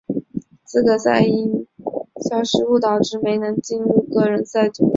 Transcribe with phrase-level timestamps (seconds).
[0.65, 1.67] 资格赛因为
[2.27, 4.83] 小失误导致没能进入个人项目决赛。